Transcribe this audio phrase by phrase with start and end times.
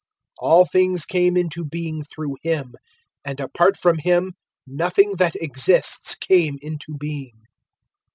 [0.41, 2.73] 001:003 All things came into being through Him,
[3.23, 4.33] and apart from Him
[4.65, 7.43] nothing that exists came into being.